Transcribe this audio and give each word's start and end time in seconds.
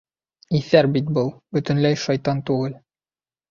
—Иҫәр 0.59 0.89
бит 0.95 1.11
был, 1.19 1.29
бөтөнләй 1.59 2.01
шайтан 2.07 2.43
түгел. 2.51 2.77